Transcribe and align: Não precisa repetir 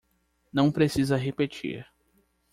Não 0.51 0.71
precisa 0.71 1.15
repetir 1.15 1.85